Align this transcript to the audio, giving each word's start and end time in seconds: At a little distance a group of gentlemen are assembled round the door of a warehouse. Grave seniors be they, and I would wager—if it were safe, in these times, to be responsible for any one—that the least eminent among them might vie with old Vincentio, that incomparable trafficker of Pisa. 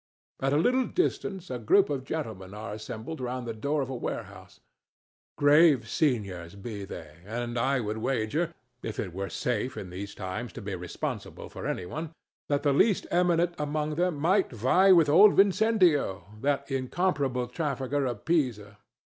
At 0.39 0.51
a 0.53 0.57
little 0.57 0.87
distance 0.87 1.51
a 1.51 1.59
group 1.59 1.87
of 1.91 2.05
gentlemen 2.05 2.55
are 2.55 2.73
assembled 2.73 3.21
round 3.21 3.45
the 3.45 3.53
door 3.53 3.83
of 3.83 3.89
a 3.91 3.95
warehouse. 3.95 4.59
Grave 5.37 5.87
seniors 5.87 6.55
be 6.55 6.85
they, 6.85 7.17
and 7.23 7.55
I 7.55 7.81
would 7.81 7.99
wager—if 7.99 8.99
it 8.99 9.13
were 9.13 9.29
safe, 9.29 9.77
in 9.77 9.91
these 9.91 10.15
times, 10.15 10.53
to 10.53 10.61
be 10.63 10.73
responsible 10.73 11.49
for 11.49 11.67
any 11.67 11.85
one—that 11.85 12.63
the 12.63 12.73
least 12.73 13.05
eminent 13.11 13.53
among 13.59 13.93
them 13.93 14.15
might 14.15 14.49
vie 14.51 14.91
with 14.91 15.07
old 15.07 15.35
Vincentio, 15.35 16.23
that 16.41 16.71
incomparable 16.71 17.45
trafficker 17.45 18.07
of 18.07 18.25
Pisa. 18.25 18.79